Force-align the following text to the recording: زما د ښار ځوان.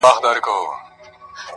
زما 0.03 0.11
د 0.23 0.25
ښار 0.25 0.37
ځوان. 0.45 0.79